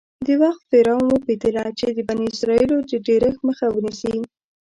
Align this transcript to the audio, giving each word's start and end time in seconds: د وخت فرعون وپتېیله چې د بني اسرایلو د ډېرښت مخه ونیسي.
د 0.25 0.27
وخت 0.41 0.61
فرعون 0.69 1.07
وپتېیله 1.09 1.65
چې 1.79 1.87
د 1.95 1.99
بني 2.07 2.25
اسرایلو 2.33 2.77
د 2.89 2.91
ډېرښت 3.07 3.39
مخه 3.47 3.65
ونیسي. 3.71 4.15